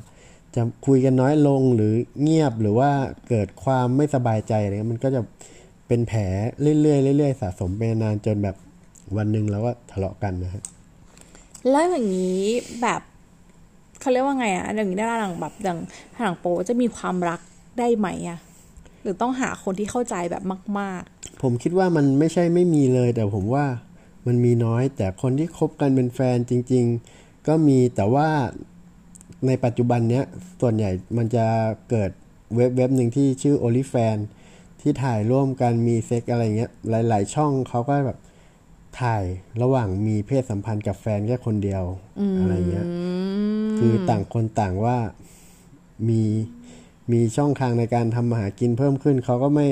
[0.57, 2.91] จะคุยกันน้อยลงหรือเงียบหรือว่า
[3.29, 5.21] เกิดความไม่สบายใจอะไรเงี้ยมันก็จะ
[5.89, 6.21] เป็นแผล
[6.61, 8.57] เรื่อยๆเรื่อยๆสะสมไปนานจนแบบ
[9.17, 10.63] วันหนึ่งเราก็ทะเลาะกันนะฮะ
[11.71, 12.43] แล้วอย่างนี้
[12.83, 13.01] แบบ
[14.01, 15.79] เขาเรียกว่าไงอะอย่างนี้ดาราหนังแบบอย่าง
[16.21, 17.41] หนังโปจะมีความรัก
[17.79, 18.39] ได้ไหมอะ
[19.07, 20.43] หรือต้องหาคนที่เข้าใจแบบ
[20.81, 21.03] มาก
[21.43, 23.65] ผมคิดว่ามันไม่ใช่ไม่มีเลย แต่ผมว่า
[24.27, 26.85] มันมีน้อย แต่คนที่คบกันเป็นแฟนจริง
[27.17, 28.29] ๆ ก็มีแต่ว่า
[29.47, 30.25] ในปัจจุบันเนี้ย
[30.61, 31.47] ส่วนใหญ่มันจะ
[31.91, 32.11] เกิด
[32.55, 34.17] เว็บเว็บหนึ่งที่ชื่อ o n l y f a n
[34.81, 36.71] ที่ถ่ายร่วมกันมีเซ็กอะไรเงี้ย
[37.09, 38.19] หลาย ๆ ช่องเขาก็แบบ
[39.01, 39.25] ถ่าย
[39.63, 41.85] ระหว่างมีเพศสัมพันธ์กับแฟนแค่คนเดียว
[42.41, 42.87] อะไรเงี้ย
[43.79, 44.97] คือต่างคนต่างว่า
[46.09, 46.23] มี
[47.13, 49.69] มีช่องทางในการทำมาหากินเพิ่มขึ้น เขาก็ไม่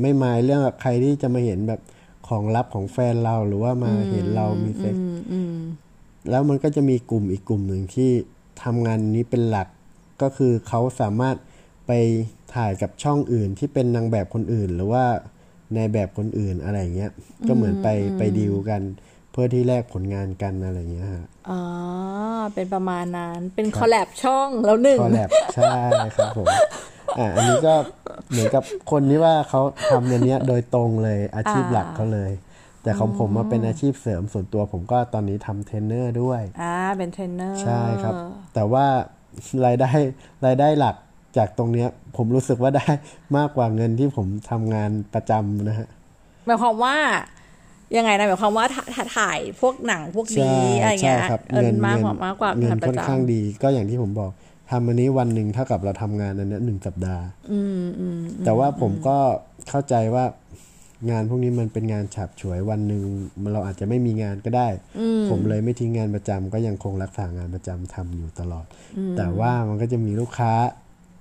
[0.00, 1.80] ไม่มายเรื่องใครที่จะมาเห็นแบบ
[2.28, 5.06] ของลับของแฟนเราหรือว่ามาเห็นเรามีเซ็กซ์
[6.30, 8.10] แล้วมันก็จะมีกลุ่มอีกกลุ่มหนึ่งที่
[8.62, 9.68] ทำงานนี้เป็นหลัก
[10.22, 11.36] ก็คือเขาสามารถ
[11.86, 11.92] ไป
[12.54, 15.04] ถ่ายกับช่องอื่นที่เป็นนางแบบคนอื่น หรือว่า
[15.74, 17.10] นายแบบคนอื่นอะไรเงี้ย
[17.48, 17.88] ก็เหมือนไป
[18.18, 18.82] ไปดีลกัน
[19.34, 21.60] เพื่อที่แลกผลงานกันอะไรเงี้ยฮะๆอ๋อ
[22.54, 25.74] เป็นประมาณนั้น เป็น collab ช่องแล้วหนึ่ง collabใช่
[26.16, 26.46] ครับผม
[27.18, 27.74] อ่าอันนี้ก็
[28.30, 29.60] เหมือนกับคนที่ว่าเขา
[29.90, 32.32] ทำอันเนี้ยโดยตรงเลยอาชีพหลักเขาเลย
[32.82, 38.14] แต่ของผมมาเป็นอาชีพเสริมส่วนตัวผมก็ตอนนี้ทำเทรนเนอร์ด้วยอ่าเป็นเทรนเนอร์ใช่ครับ
[38.54, 38.86] แต่ว่า
[39.66, 39.90] รายได้
[40.46, 40.96] รายได้หลัก
[41.36, 42.86] จากตรงเนี้ย ผมรู้สึกว่าได้
[43.36, 45.88] มากกว่าเงินที่ผมทำงานประจำนะฮะ
[46.46, 46.96] หมายความว่า
[47.96, 54.30] ยังไงนะหมายความว่าถ้าถ้าถ่ายพวกหนังพวกใช่นี้อะไรใช่เงี้ยครับเอินมากกว่ามากกว่าเงินงานปค่อนระจข้างดีก็อย่างที่ผมบอก
[54.70, 57.24] ทำอันนี้วันหนึ่งเท่ากับเราทำงานอันเนี้ยหนึ่งสัปดาห์
[58.44, 59.18] แต่ว่าผมก็
[59.68, 60.24] เข้าใจว่า
[61.10, 63.02] งานพวกนี้มันเป็นงานฉับฉวยวันหนึ่ง
[63.52, 64.68] เราอาจจะไม่มีงานก็ได้
[65.30, 68.66] ผมเลยไม่ทิ้งงานประจำก็ยังคงรักษางานประจำทำอยู่ตลอด
[69.16, 70.52] แต่ว่ามันก็จะมีลูกค้า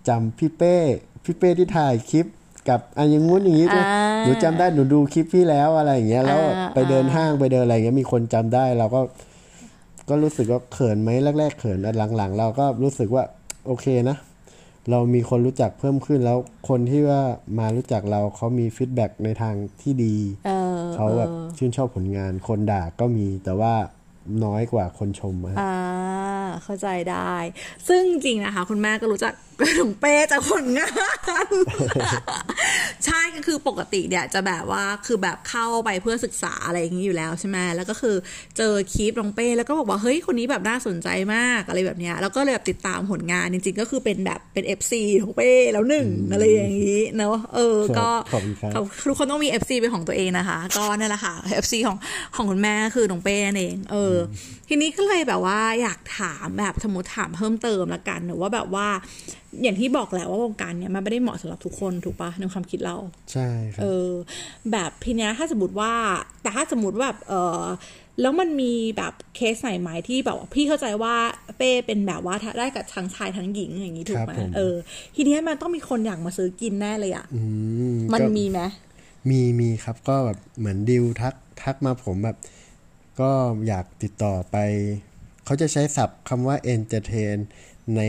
[0.07, 0.77] จำพี่เป้
[1.23, 2.25] พี่เป้ที่ถ่ายคลิป
[2.69, 9.01] กับอันอยังงู้นอย่างนี้ด้วยอ่าหนูจำได้หนูดูคลิปพี่แล้วอะไรอย่างเงี้ยแล้วอ่าไปเดินห้างไปเดินอะไรอย่างเงี้ยมีคนจำได้เราก็
[10.09, 13.23] ก็รู้สึกว่าเขินไหมแรก ๆ เขินแต่หลังๆ เราก็รู้สึกว่า
[13.67, 14.17] โอเคนะ
[14.91, 16.37] เรามีคนรู้จักเพิ่มขึ้นแล้ว
[16.69, 17.21] คนที่ว่า
[17.59, 23.73] มารู้จักเราเขามี feedback ในทางที่ดีำเออเขาแบบชื่นชอบผลงานคนด่าก็มีแต่ว่า
[24.45, 25.73] น้อยกว่าคนชมอะฮะอ่า
[26.63, 27.33] เข้าใจได้
[27.87, 29.33] ซึ่งจริงๆนะคะ คุณแม่ก็รู้จัก
[29.77, 30.89] หลวงเป้จากผลงา
[31.45, 31.47] น
[33.05, 38.15] ใช่ก็คือปกติเนี่ยจะแบบว่าคือแบบเข้าไปเพื่อศึกษาอะไรอย่างนี้อยู่แล้วใช่ไหมแล้วก็คือ
[38.57, 51.97] เจอคลิปหลวงเป้แล้วก็บอกว่าเฮ้ยคนนี้แบบน่าสนใจมากอะไรแบบเนี้ยแล้วก็เลยแบบติดตามผลงานจริง ๆ ก็คือเป็นแบบเป็น FC ของเป้แล้วหนึ่งอะไรอย่างนี้เนาะเออ ก็ขอบคุณครับเขาทุกคนต้องมี FC เป็นของตัวเองนะคะ ก็นั่นแหละค่ะ FC ของ
[52.35, 54.15] ของคุณแม่คือน้องเป้นั่นเอง เออ
[54.69, 58.87] ทีนี้ก็เลยแบบว่าอยากถามแบบสมมติถามเพิ่มเติมละกันหรือว่าแบบว่า
[59.61, 62.95] อย่างที่บอกแหละว่าวงการเนี้ยมันไม่ได้เหมาะสำหรับทุกคนถูกปะในความคิดเรา
[63.31, 64.09] ใช่ครับเออ
[64.71, 65.91] แบบทีเนี้ยถ้าสมมติว่า
[66.41, 67.63] แต่ถ้าสมมติว่าแบบเออ
[68.21, 71.15] แล้วมันมีแบบเคสไหนไหมที่แบบว่าพี่เข้าใจว่า
[71.57, 74.75] เป้เป็นแบบว่าได้กับทั้งชายทั้งหญิงอย่างนี้ถูกไหมครับผมเออ
[75.15, 77.41] ทีเนี้ยมันต้องมีคนอยากมาซื้อกินแน่เลยอะอื
[77.93, 78.61] มมันก็มีไหม
[79.29, 82.37] มีมีครับก็แบบเหมือนดิวทักทักมาผมแบบ
[83.19, 83.31] ก็
[83.67, 84.57] อยากติดต่อไป
[85.45, 87.37] เขาจะใช้ศัพท์คำว่า entertain
[87.95, 88.01] ใน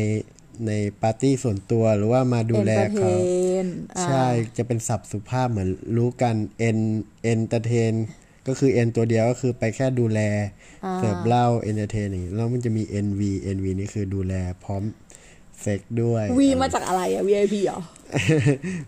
[0.66, 3.66] ในปาร์ตี้ส่วนตัวหรือว่ามาดูแลเขา Entertain
[3.96, 6.36] อ่าใช่จะเป็นศัพท์สุภาพเหมือนรู้กัน
[6.68, 6.78] en
[7.32, 7.94] entertain
[8.46, 10.20] ก็คือ en ตัวเดียวก็คือไปแค่ดูแล
[10.98, 13.20] เสิร์ฟเหล้า entertain อย่างนี้แล้วมันจะมี nv
[13.56, 14.82] nv นี่คือดูแลพร้อม
[15.64, 17.81] เซ็กด้วย วีมาจากอะไรอะ VIP เหรอ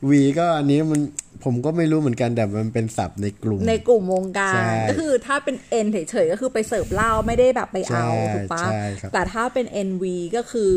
[0.09, 1.01] วีก็อันนี้มัน
[1.45, 10.05] ผมก็ไม่รู้เหมือนกันแต่มันเป็นศัพท์ในกลุ่ม ในกลุ่มวงกาใช่รก็คือถ้าเป็นเอ็นเฉยๆก็คือไปเสิร์ฟเหล้าไม่ได้แบบไปเอาใช่ถูกปะใช่ครับแต่ถ้าเป็น NV
[10.37, 10.73] ก็คือ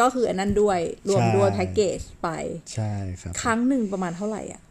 [0.00, 0.78] ก็คืออันนั้นด้วย
[1.08, 2.28] รวมใช่ด้วยแพ็กเกจไป
[2.74, 4.62] ใช่ครับ ครั้งหนึ่งประมาณเท่าไหร่อะ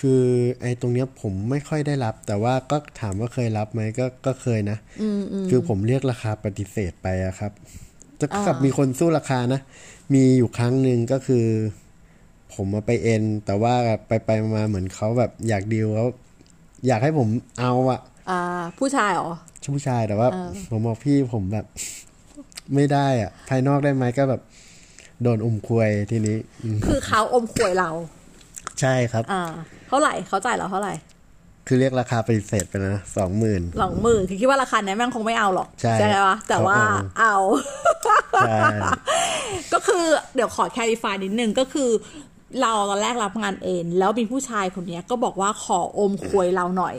[0.00, 0.22] คือ
[0.60, 4.78] ไอ้ตรงเนี้ยผมไม่ค่อยได้รับ แต่ว่าก็ถามว่าเคยรับไหมก็ก็เคยนะ
[5.50, 7.52] คือผมเรียกราคาปฏิเสธไปอะครับ
[8.20, 9.60] จะกับมีคนสู้ราคานะ
[10.14, 11.44] มีอยู่ครั้งหนึ่งก็คือ
[12.54, 13.74] ผมมาไปเอ็น แต่ว่า
[14.06, 16.06] ไปไปมาเหมือนเขาแบบอยากดีลเขา
[16.86, 17.28] อยากให้ผม
[17.60, 18.00] เอาอะ
[18.30, 18.40] อ่า
[18.78, 19.30] ผู้ชายเหรอ
[19.74, 20.28] ผู้ชายแต่ว่า
[20.70, 21.66] ผมบอกพี่ผมแบบ
[22.74, 24.40] ไม่ได้อะภายนอกได้ไหมก็แบบ
[25.22, 27.90] โดนอมควยทีนี้อืมคือเขาอมขวยเรา
[28.80, 29.42] ใช่ครับอ่า
[29.88, 30.94] เท่าไหร่เขาจ่ายเราเท่าไหร่
[31.66, 37.36] คือเรียกราคาปฏิเสธไปนะสองหมื่นหลังหมื่นคือคิดว่าราคาเนี้ยแม่งคงไม่เอาหรอก ใช่ไหมวะแต่ว่าเขาเอาเอา
[38.04, 38.16] ใช่
[39.72, 41.90] ก็คือเดี๋ยวขอแคลิฟายนิดนึงก็คือ
[42.60, 46.96] เราตอนแรกรับงานเองแล้วมีผู้ชายคนเนี้ยก็บอกว่าขออมควยเราหน่อย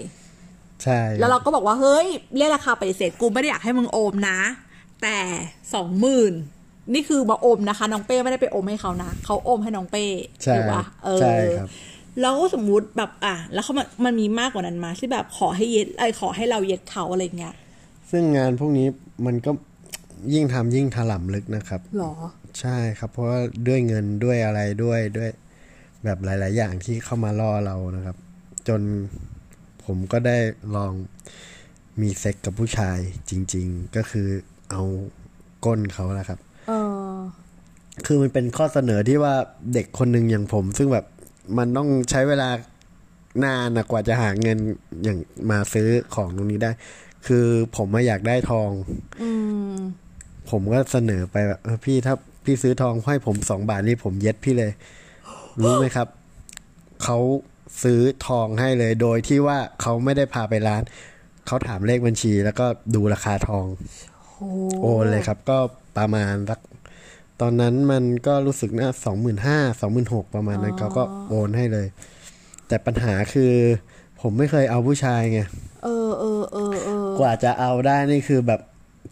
[0.84, 4.40] ใช่ แล้วเราก็บอกว่าเฮ้ยเรียกราคาปฏิเสธกูไม่ได้อยากให้มึงโอมนะ
[5.02, 5.18] แต่
[5.74, 6.34] สองหมื่น
[6.94, 10.06] นี่คือมาอมนะคะ น้องเป้ไม่ได้ไปอมให้เขานะเขาอมให้น้องเป้
[10.44, 11.70] ใช่ถูกปะเออใช่ครับ
[12.22, 17.56] แล้วสมมุติแบบอะแล้วเขามันมันมีมากกว่านั้นมาที่แบบขอให้เย็ดไอยขอให้เราเย็ดเขาอะไรเงี้ย
[18.12, 18.88] ซึ่งงานพวกนี้
[19.26, 19.52] มันก็
[20.34, 22.14] ยิ่งทำยิ่งถล่ำลึกนะครับหรอ
[22.60, 25.30] ใช่ครับ เพราะว่าด้วยเงินด้วยอะไรด้วยด้วย
[26.04, 28.18] แบบหลาย ๆ อย่างที่เข้ามาล่อเรานะครับ
[28.68, 28.82] จน
[29.86, 30.38] ผมก็ได้
[30.76, 30.94] ลอง
[32.02, 32.98] มีเซ็กกับผู้ชาย
[33.30, 34.28] จริง ๆ ก็คือ
[34.72, 34.82] เอา
[35.66, 36.74] ก้นเขาแหละครับเอ
[37.14, 37.16] อ
[38.06, 39.36] คือมันเป็นข้อเสนอที่ว่า
[39.74, 41.06] เด็กคนหนึ่งอย่างผม ซึ่งแบบ
[41.58, 42.50] มันต้องใช้เวลา
[43.46, 44.58] นานนะกว่าจะหาเงิน
[45.04, 45.20] อย่าง
[45.52, 46.72] มาซื้อของตรงนี้ได้
[47.28, 48.70] คือผมมาอยากได้ทอง
[49.22, 49.30] อื
[49.74, 49.76] ม
[50.50, 54.72] ผมก็เสนอไปแบบเออพี่ถ้าพี่ซื้อทองให้ผมสองบาทนี่ผมเย็ดพี่เลย
[55.62, 56.08] รู้ไหมครับ
[57.04, 57.18] เขา
[57.84, 60.82] ซื้อทองให้เลย โดยที่ว่าเขาไม่ได้พาไปร้าน
[61.48, 63.66] เขาถามเลขบัญชีแล้วก็ดูราคาทอง
[64.28, 64.36] โห
[64.82, 65.58] โอนเลยครับ ก็
[65.98, 66.60] ประมาณสัก
[67.42, 71.88] ตอนนั้นมันก็รู้สึกนะสองหมื่นห้าสองหมื่นหกประมาณนั้นเขาก็โอนให้เลย
[72.68, 73.54] แต่ปัญหาคือ
[74.22, 75.40] ผมไม่เคยเอาผู้ชายไง
[75.84, 78.62] เออเออเออเออกว่าจะเอาได้นี่คือแบบ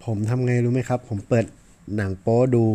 [0.05, 1.45] ผมทำไงรู้ไหมครับ ผมเปิด
[1.95, 2.65] หนังโป๊ดู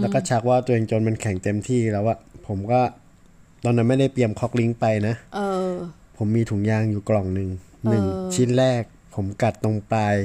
[0.00, 2.80] แล้วก็ชักว่าตัวเองจนมันแข็งเต็มที่แล้วอะผมก็
[3.64, 5.70] ตอนนั้นไม่ได้เตรียมคอกลิงก์ไปนะเออ
[6.16, 7.50] ผมมีถุงยางอยู่กล่องหนึ่ง
[7.88, 8.82] หนึ่งเออชิ้นแรก
[9.14, 10.16] ผมกัดตรงปลาย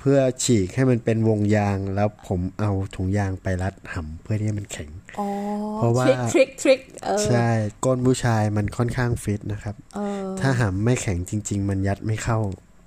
[0.00, 4.90] เพื่อฉีกให้มันเป็นวงยางแล้วผมเอาถุงยางไปรัดห่ำเพื่อที่ให้มันแข็ง
[5.20, 5.28] อ๋อ
[5.76, 7.48] เพราะว่าทริคทริคทริคเออใช่
[7.84, 12.38] ก้นผู้ชายมันค่อนข้างฟิตนะครับเออถ้าห่ำไม่แข็งจริง ๆ มันยัดไม่เข้า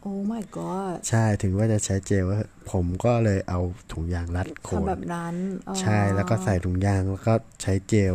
[0.01, 2.25] โอ้ my god ใช่ถึงว่าจะใช้เจล
[2.71, 3.59] ผมก็เลยเอา
[3.91, 5.35] ถุงยางรัดโคนทำแบบนั้น
[5.67, 8.13] อ๋อใช่แล้วก็ใส่ถุงยางแล้วก็ใช้เจล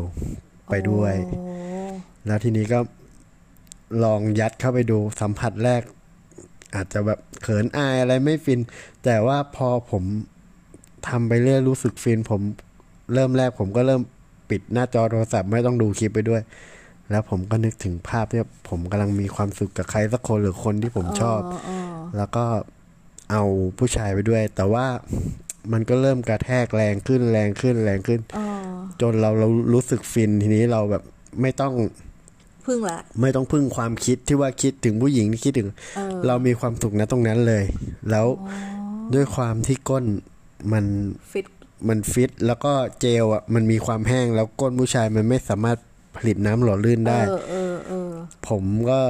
[0.71, 1.43] ไปด้วยโอ้
[2.27, 2.81] แล้วทีนี้ก็
[4.05, 5.83] ลองยัดเข้าไปดูสัมผัสแรก
[6.75, 8.61] อาจจะแบบเขินอายอะไรไม่ฟิน
[9.05, 10.03] แต่ว่าพอผม
[11.09, 12.41] ทำไปเรื่อยรู้สึกฟิน ผม
[13.15, 14.03] เริ่มแรกผมก็เริ่ม
[14.51, 16.43] ปิดหน้าจอโทรศัพท์ไม่ต้องดูคลิปไปด้วย
[17.11, 22.45] แล้วผมก็นึกถึงภาพที่ผมกำลังมีความสุขกับใครสักคนหรือคนที่ผมชอบเออแล้วก็
[23.31, 23.43] เอา
[23.79, 24.87] ผู้ชายไปด้วย แต่ว่า
[25.73, 28.67] มันก็เริ่มกระแทกแรงขึ้นแรงขึ้นแรงขึ้นเออ
[29.01, 31.03] จนเราเรารู้สึกฟินทีนี้เราแบบ
[31.43, 31.73] ไม่ต้อง
[32.69, 37.65] พึ่งละไม่ต้องพึ่งความคิดที่ว่าคิดถึงผู้หญิงที่คิดถึงเออเรามีความสุขนะตรงนั้นเลย
[38.11, 38.27] แล้ว
[39.15, 40.05] ด้วยความที่ก้น
[40.73, 40.85] มัน
[41.33, 41.47] ฟิต
[41.89, 45.79] มันฟิต แล้วก็เจลอะมันมีความแห้งแล้วก้นผู้ชายมันไม่สามารถ
[46.17, 48.13] ผลิตน้ำหล่อลื่นได้ เออเออเออ
[48.49, 49.01] ผมก็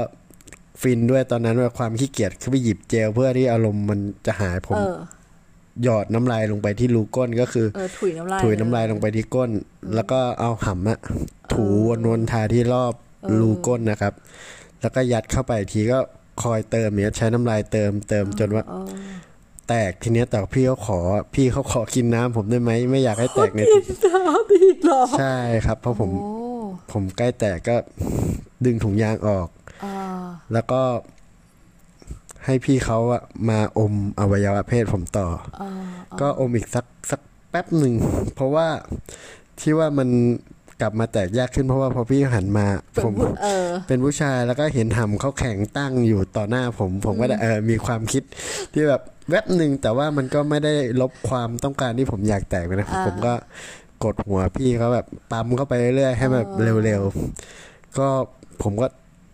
[0.83, 4.97] ฟินด้วยตอนนั้นว่าความขี้เกียจคือไปหยิบเจล เพื่อที่อารมณ์มันจะหายผม เออ
[5.85, 9.51] หยอดน้ำลายลงไปที่รูก้นก็คือ เออถุยน้ำลายถุยน้ำลายลงไปที่ก้น
[9.94, 10.99] แล้วก็เอาหำอะ
[11.53, 12.94] ถูวนๆทาที่รอบ
[13.40, 14.12] รูก้นนะครับ
[14.81, 15.98] แล้วก็ยัดเข้าไปอีกทีก็
[16.42, 18.92] คอยเติมเนี่ยใช้น้ำลายเติมเติมจนว่าเออ
[19.68, 20.98] แตกทีเนี้ยแต่พี่เขาขอ
[21.35, 26.33] พี่เขาขอกินน้ำผมได้ไหมไม่อยากให้แตกในทีตาบีดหรอใช่ครับ เพราะผมโอ้
[26.92, 27.76] ผมใกล้แตกก็
[28.64, 29.48] ดึงถุงยางออก
[29.85, 29.94] อ่า
[30.52, 30.83] แล้วก็
[32.44, 35.26] ให้พี่เขาอะมาอมอวัยวะเพศผมต่อ
[35.61, 35.70] อ่า
[36.20, 37.94] ก็อมอีกสักสักแป๊บหนึ่ง
[38.35, 38.68] เพราะว่า
[39.61, 40.09] ที่ว่ามัน
[40.80, 48.22] กลับมาแตกยากขึ้นเพราะว่าพอพี่หันมาเป็นผมผู้เออเป็นผู้ชายแล้วก็เห็นหำเขาแข็งตั้งอยู่ต่อหน้าผม ผมก็ได้เออมีความคิด
[48.72, 53.34] ที่แบบแวบหนึ่งแต่ว่ามันก็ไม่ได้ลบความต้องการที่ผมอยากแตกไปนะอ่าผมก็
[54.04, 56.48] กดหัวพี่เขาแบบปั๊มเข้าไปเรื่อยๆให้แบบ
[56.84, 58.08] เร็วๆก็
[58.62, 58.86] ผมก็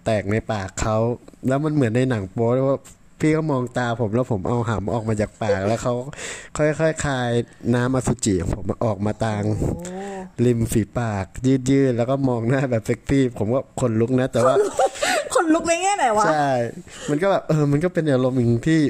[0.05, 0.97] แตกในปากเขา
[1.49, 2.79] แล้วมันเหมือนในหนังโป๊เลยว่า
[3.21, 5.95] พี่ก็มองตาผมแล้วผมเอาหำออกมาจากปากแล้วเขา
[6.57, 7.31] ค่อยๆคาย
[7.75, 9.45] น้ำอสุจิของผมออกมาตาง
[10.45, 11.27] ริมฝีปาก
[11.71, 14.55] ยืดๆแล้วก็มองหน้าแบบเซ็กซี่ผมก็ขนลุกนะ แต่ว่า
[15.35, 16.51] คนลุกในแง่ไหนวะใช่
[17.11, 18.81] มันก็แบบเออมันก็เป็นอารมณ์หนึ่งที่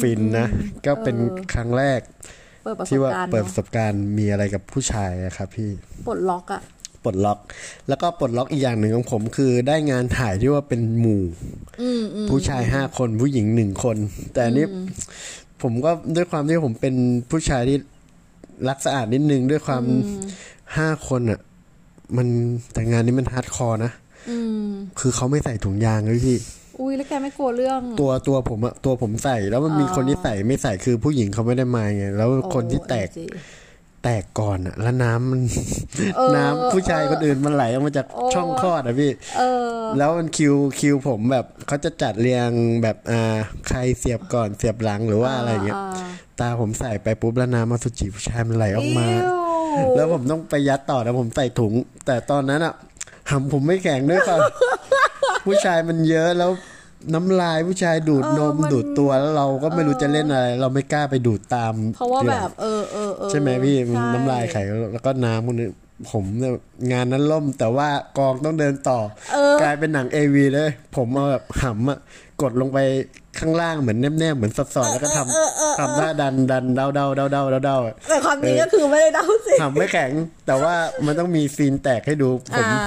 [0.00, 0.46] ฟินนะ
[0.86, 1.16] ก็เป็น
[1.54, 2.00] ครั้งแรก
[2.64, 5.70] เปิดประสที่บว่าการณ์เปิดปเนระอะสบการณ์มีอะไรกับผู้ชายอะครับ พี่
[6.06, 6.62] ปลดล็อกอะ
[7.04, 7.38] ปลดล็อก
[7.88, 11.22] แล้วก็ปลดล็อกอีกอย่างหนึ่งของผมคือได้งานถ่ายที่ว่าเป็นหมู่
[11.82, 13.96] อืมอืมผู้ชายห้าคนผู้หญิงหนึ่งคน
[14.32, 14.66] แต่อันนี้
[15.62, 16.94] ผมก็ด้วยความที่ผมเป็น
[17.30, 17.78] ผู้ชายที่
[18.68, 19.84] รักสะอาดนิดนึงด้วยความ
[20.76, 21.40] ห้าคนอะ
[22.16, 22.26] มัน
[22.72, 23.92] แต่งานนี้มัน hardcore นะ
[24.30, 24.66] อืม
[25.00, 26.38] คือเขาไม่ใส่ถุงยางเลยพี่
[26.80, 33.28] อุ้ยแล้วแกไม่กลัวเรื่อง ตัวตัวผมอะตัวผมใส่ แล้วมันมีคนที่ใส่ไม่ใส่คือผู้หญิงเขาไม่ได้มาไงแล้วคนที่แตกโอ้ NG
[34.02, 35.40] แตกก่อนอะแล้วน้ำมัน
[36.16, 39.42] เออน้ำผู้ชายคนอื่นมันไหลออกมาจากโอ้ช่องคลอดอะพี่เอ
[39.76, 42.48] อแล้วมันคิวคิวผมแบบเขาจะจัดเรียง
[42.82, 43.36] แบบอ่า
[43.68, 45.78] ใครเสียบก่อนเสียบหลังหรือว่าอะไรเงี้ย
[46.40, 51.72] ตาผมใส่ไปปุ๊บแล้วน้ำอสุจิผู้ชายมันไหลออกมาอิ๊วแล้วผมต้องไปยัดต่อแล้วผมใส่ถุง
[52.06, 52.74] แต่ตอนนั้นอะ
[53.30, 54.40] หำผมไม่แข็งด้วยครับ
[55.46, 56.50] ผู้ชายมันเยอะแล้ว
[57.14, 64.62] น้ำลายผู้ชายดูดนมดูดตัวแล้วเราก็ไม่รู้จะเล่นอะไร เราไม่กล้าไปดูดตาม เพราะว่าทีหแบลังบเออเออเออใช่ไหมพี่มันใช่น้ำลายไข่
[64.92, 65.68] แล้วก็น้ำพวกนี้
[66.10, 66.54] ผมเนี่ย
[66.92, 67.88] งานนั้นล่มแต่ว่า
[68.18, 68.98] กองต้องเดินต่อ
[69.62, 71.98] กลายเป็นหนังเอวีเลย ผมเอาแบบหำอะ
[72.42, 72.78] กดลงไป
[73.38, 77.76] ข้างล่างเหมือนแนบๆเหมือนสอดๆแล้วก็ทำทำหน้าดันดันเดาเดาเดาเดาเดาเดา
[78.08, 80.10] แต่ความจริงก็คือไม่ได้เดาสิทำไม่แข็ง
[80.46, 80.74] แต่ว่า
[81.06, 82.84] มันต้องมีซีนแตกให้ดูผมอ่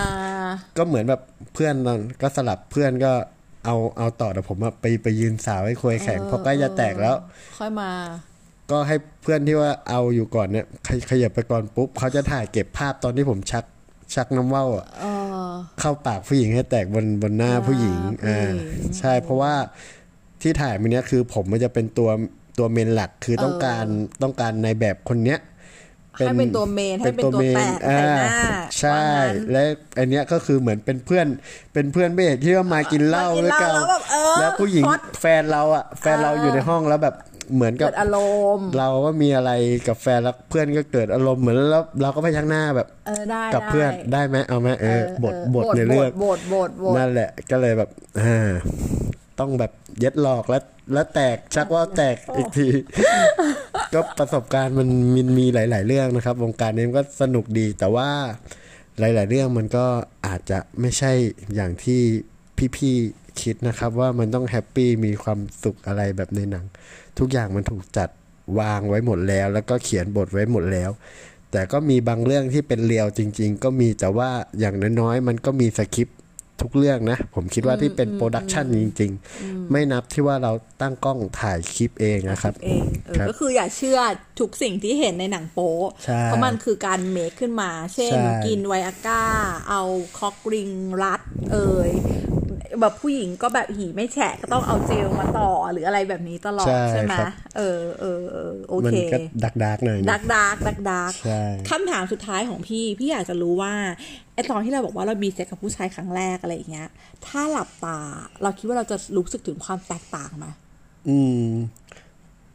[0.47, 1.21] าก็เหมือนแบบ
[1.54, 3.12] เพื่อนตอนก็สลับเพื่อนก็
[3.65, 7.15] เอาเอาต่อแต่ผมอะไปไปยืนสาวให้ควยแข็งเพราะใกล้จะแตกแล้ว
[7.58, 7.91] ค่อยมา
[8.71, 13.63] ก็ให้เพื่อนที่ว่าเอาอยู่ก่อนเนี่ยขยขยับไปก่อนปุ๊บเขาจะถ่ายเก็บภาพตอนที่ผมชัก
[14.15, 15.06] ชักน้ำว่าวอะเอ
[15.47, 19.54] อเข้าปากผู้หญิงให้แตกบนบนหน้าผู้หญิงอ่าอ่าผู้หญิงใช่เพราะว่า
[20.41, 22.10] ที่ถ่ายมันเนี้ยคือผมมันจะเป็นตัว
[22.58, 23.86] ตัวเมนหลักคือต้องการ
[24.23, 25.39] ต้องการในแบบคนเนี้ย
[26.17, 28.39] ให้เป็นตัวเมนให้เป็นตัวแตกอ่าใส่หน้า
[28.80, 29.63] ใช่ว่างั้นและ
[29.99, 31.28] อันเนี้ยก็คือเหมือนเป็นเพื่อน
[31.73, 37.15] เป็นเพื่อนเบสที่ว่ามากินเหล้ามากินด้วยเหกัล้านแล้วแบบเออแล้วผู้หญิงฮอตแฟนเราอะแฟนเราอยู่ในห้องแล้วแบบ
[37.56, 38.17] เหมือนกับเกิดอาร
[38.58, 39.51] มณ์เราก็มีอะไร
[39.88, 48.51] กับแฟนแล้วเพื่อนก็เกิดอารมณ์เหมือนแล้วเราก็พยักหน้าแบบเออได้กับเพื่อนได้ได้ไหมเอาไหมเออบทเออบทในเรื่องบทบทบทนั่นแหละก็เลยแบบอ่า
[49.39, 52.67] ต้องแบบเย็ดหลอกแล้วแล้วแตกชักว่าแตกอีกที
[53.93, 58.10] ก็ประสบการณ์มันมีมีหลาย ๆ เรื่องนะครับ วงการนี้มันก็สนุกดีแต่ว่า
[59.00, 59.86] หลาย ๆ เรื่องมันก็
[60.28, 61.12] อาจจะไม่ใช่
[61.56, 62.02] อย่างที่
[62.76, 66.65] พี่ๆคิดนะครับ ว่ามันต้องแฮปปี้มีความสุขอะไรแบบในหนัง
[67.19, 68.10] ทุกอย่างมันถูกจัด
[68.60, 70.91] วางไว้หมดแล้ว แล้วก็เขียนบทไว้หมดแล้ว
[71.52, 76.19] แต่ก็มีบางเรื่องที่เป็นเรียวจริง ๆ ก็มีแต่ว่าอย่างน้อยๆมันก็มีสคริปต์
[76.62, 84.00] ทุกเรื่องนะ ผมคิดว่าที่เป็น production จริง ๆ ไม่นับที่ว่าเราตั้งกล้องถ่ายคลิปเองนะครับเองเออครับก็คืออย่าเชื่อ
[84.39, 85.74] ทุกสิ่งที่เห็นในหนังโป๊
[86.06, 89.24] ใช่เพราะมันคือการ make ขึ้นมา เช่นใช่กินไวอาก้า
[89.70, 89.82] เอา
[90.18, 90.70] cock ring
[91.02, 91.91] รัด เอ่ย
[92.82, 103.74] แบบผู้หญิงก็แบบหีไม่แฉะก็ต้องเอาเจลมาต่อหรืออะไรแบบนี้ตลอดใช่ใช่ไหมครับเออเออเออโอมันเคก็ดักดักๆหน่อยดันะกดักดักดักใช่คำถามสุดท้ายของพี่ พี่อยากจะรู้ว่า
[104.34, 106.89] ไอตอนที่เราบอกว่าเรามีเซ็กกับผู้ชายครั้งแรกอะไรอย่างเงี้ย
[107.26, 107.98] ถ้าหลับตา
[108.41, 110.48] เราคิดว่าเราจะรู้สึกถึงความแตกต่างไหม
[111.10, 111.48] อืม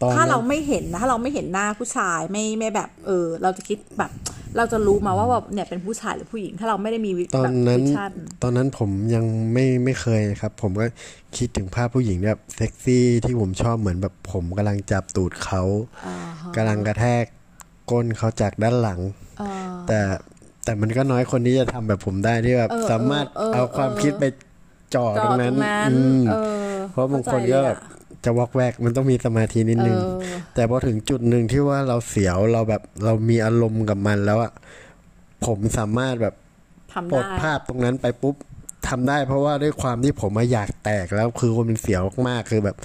[0.00, 4.10] ตอนถ้านั้นเราไม่เห็นนะถ้าเราไม่เห็นหน้าผู้ชายไม่ไม่แบบ เออ เราจะคิดแบบ
[4.56, 10.86] เราจะรู้มาว่าแบบเนี่ยเป็นผู้ชายหรือผู้หญิง ถ้าเราไม่ได้มีวิตอแบนบนั้น visionตอนนั้นผมยังไม่ไม่เคยครับ ผมก็
[11.36, 15.62] คิดถึงภาพผู้หญิงแบบเซ็กซี่ที่ผมชอบเหมือนแบบผมกำลังจับตูดเขา
[16.06, 17.24] อ่าฮะกำลังกระแทก
[17.90, 19.00] ก้นเขาจากด้านหลัง
[19.40, 19.52] อ่า
[19.88, 19.98] แต่
[20.64, 24.24] แต่มันก็น้อยคนที่จะทำแบบผมได้ที่แบบเออสามารถเออเออเอาความคิดไป
[24.94, 26.36] จ่อจตอรงดตนั้รนงนั้นอืมเอ
[26.70, 34.52] อเพราะบางคนเข้ก็ใจเลยแบบอะ จะวอกแวกมันต้องมีสมาธินิดนึงเออแต่พอถึงจุดหนึ่งที่ว่าเราเสียวเราแบบเรามีอารมณ์กับมันแล้วอะ
[35.46, 36.34] ผมสามารถแบบ
[36.92, 38.36] ทำปลได้ดภาพตรงนั้นไปปุ๊บ
[38.88, 42.76] ทำได้เพราะว่าด้วยความที่ผมมาอยากแตกแล้วคือมันเสียวมากๆคือแบบ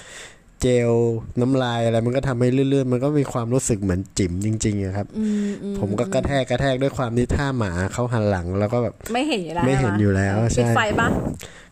[0.65, 0.93] เจล
[1.41, 11.08] น้ำลายอะไร มันก็ทำให้เลื่อนๆมันก็มีความรู้สึกเหมือนจิ๋มจริงๆอะครับอืมอืมผมก็กระแทกกระแทกด้วยความที่ท่าหมาเขาหันหลังแล้วก็แบบไม่เห็นอยู่แล้วไม่เห็นอยู่แล้วใช่ปิดไฟปะ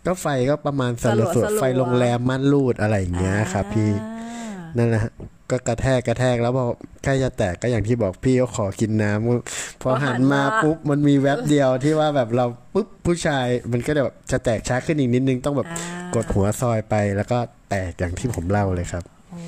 [0.06, 5.12] ก็ไฟก็ประมาณสสลัลัววสสลัวไฟโรงแรมม่านรูดอะไรอย่างเงี้ยครับพี่อ่านั่นแหละฮะ
[5.54, 6.66] ก็กระแทกกระแทกแล้วพอ
[7.04, 17.38] ใกล้จะแตกก็อย่างที่บอกพี่ก็ขอกินน้ำพอหันมาปุ๊บมันมีแวบเดียวที่ว่าแบบเราปุ๊บผู้ชายมันก็จะแบบจะแตกช้าขึ้นอีกนิดนึงต้องแบบอ่ากดหัวซอยไปแล้วก็
[17.70, 19.44] แตกอย่างที่ผมเล่าเลยครับโอ้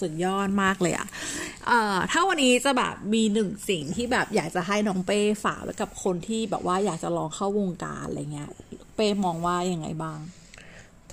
[0.00, 1.06] สุดยอดมากเลยอะ
[1.66, 8.50] เอ่อถ้าวันนี้จะแบบมีหนึ่งสิ่งที่แบบอยากจะให้น้องเป้ฝากไว้กับคนที่แบบว่าอยากจะลองเข้าวงการอะไรเงี้ย
[8.96, 10.18] เป้มองว่ายังไงบ้าง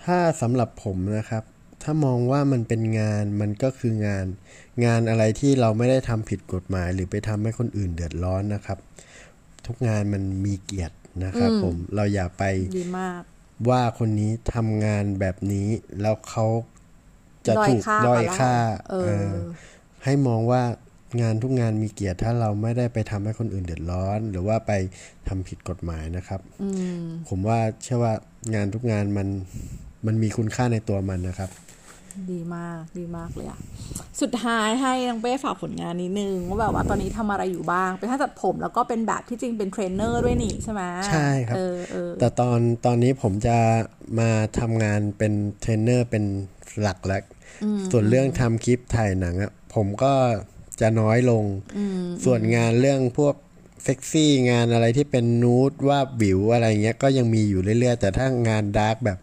[0.03, 1.43] ถ้าสำหรับผมนะครับ
[1.83, 4.25] ถ้ามองว่ามันเป็นงานมันก็คืองาน
[4.85, 8.77] งานอะไรที่เราไม่ได้ทำผิดกฎหมาย หรือไปทำให้คนอื่นเดือดร้อนนะครับ
[9.65, 12.43] ทุกงานมันมีเกียรตินะครับผมเราอย่าไป
[12.77, 13.21] ตีค่า
[13.69, 15.67] ว่าคนนี้ทำงานแบบนี้
[16.01, 16.45] แล้วเขา
[17.47, 18.55] จะด้อยถูกค่าด้อยกว่าเราค่า
[18.91, 19.33] เออเออ
[20.03, 20.63] ให้มองว่า
[21.21, 24.71] งานทุกงานมีเกียรติถ้าเราไม่ได้ไปทำให้คนอื่นเดือดร้อน หรือว่าไป
[25.27, 26.69] ทำผิดกฎหมายนะครับอื
[27.01, 28.13] มผมว่าเชื่อว่า
[28.55, 29.27] งานทุกงานมัน
[30.05, 31.51] มันมีคุณค่าในตัวมันนะครับ
[32.31, 33.59] ดีมากดีมากเลยอะ
[34.21, 43.57] สุดท้ายให้น้องเป้ฝากผลงานนิดนึงว่าแบบว่าตอนนี้ทำอะไรอยู่บ้าง เป็นช่างตัดผมแล้วก็เป็นแบบที่จริงเป็นเทรนเนอร์ด้วยนี่ใช่ไหมใช่ครับเออเออแต่ตอนตอนนี้ผมจะ
[44.19, 46.23] มาทำงานเป็นเทรนเนอร์เป็น
[46.81, 47.23] หลักแล้ว
[47.91, 50.13] ส่วนเรื่องทำคลิปถ่ายหนังอะผมก็
[50.81, 51.43] จะน้อยลง
[52.25, 53.35] ส่วนงานเรื่องพวก
[53.83, 59.17] เซ็กซี่งานอะไรที่เป็นนูดว่าบวิวอะไรเงี้ยก็ยังมีอยู่เรื่อยๆ แต่ถ้างานดาร์กแบบ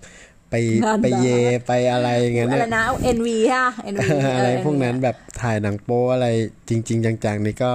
[0.56, 2.84] ไปงานไปเย dark ไปอะไรเงี้ยอะไรเนี่ยนะ
[3.16, 6.28] NV ค่ะ NV อะไรเพวกนั้นแบบถ่ายหนังโป๊อะไร
[6.68, 7.72] จริง ๆ จังๆ นี่ก็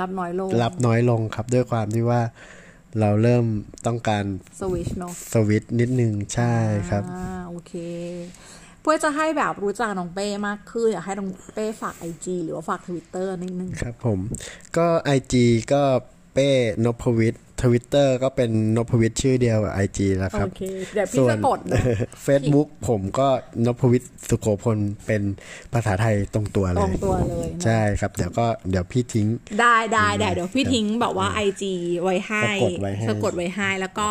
[0.00, 2.20] รับน้อยลง รับน้อยลงครับด้วยความที่ว่า
[3.00, 3.44] เราเริ่ม
[3.86, 4.24] ต้องการ
[4.60, 6.54] สวิชเนาะสวิตช์นิดนึงใช่
[6.90, 7.72] ครับอ่าโอเค
[8.82, 14.18] เพื่อจะให้แบบรู้จักน้องเป้มากขึ้นอยากให้น้องเป้ฝากไอจหรือว่าฝากทวิตเตอร์นิดนึงครับผม
[14.76, 15.34] ก็ IG
[15.72, 15.82] ก็
[16.34, 16.50] เปป้
[16.84, 20.62] นพวิท ทวิตเตอร์ก็เป็นนพวิทชื่อเดียวกับไอจีแล้วครับ โอเค
[20.94, 21.82] เดี๋ยวพี่จะกดเนอะ
[22.22, 23.28] เฟซบุ๊กผมก็
[23.66, 25.22] นพวิทสุโขพลเป็น
[25.72, 29.26] ภาษาไทยตรงตัวเลยตรงตัวเลยนะใช่ครับ เดี๋ยวก็เดี๋ยวพี่ทิ้ง
[29.60, 31.62] ได้ได้ได้เดี๋ยวพี่ทิ้งแบบว่า IG
[32.02, 34.08] ไว้ให้สะกดไว้ให้ สะกดไว้ให้ แล้วก็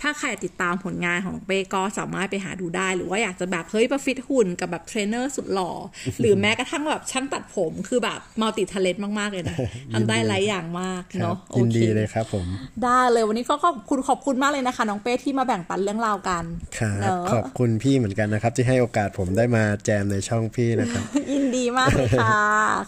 [0.00, 5.72] ถ้าใครติดตามผลงานของเป้ก็สามารถไปหาดูได้ หรือว่าอยากจะแบบเฮ้ยประฟิตหุ่นกับแบบเทรนเนอร์สุดหล่อ
[6.20, 9.56] หรือแม้กระทั่งแบบช่างตัดผมคือแบบมัลติท l เลนต์มาก ๆ เลยนะ
[9.92, 12.46] ทำได้หลายอย่างมากครับเนาะโอเค ยินดีเลยครับผม
[12.84, 16.44] ได้เลยวันนี้ก็ขอบคุณขอบคุณมากเลยนะคะ น้องเป้ที่มาแบ่งปันเรื่องราวกัน
[16.78, 22.38] ครับเนอะขอบคุณพี่เหมือนกันนะครับ ที่ให้โอกาสผมได้มาแจมในช่องพี่นะครับยินดีมากเลยค่ะ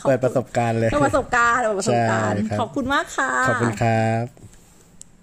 [0.00, 4.53] ขอบเปิดคุณประสบการณ์เลยเปิดประสบการณ์เปิดประสบการณ์ใช่ครับขอบคุณมากค่ะขอบคุณครับ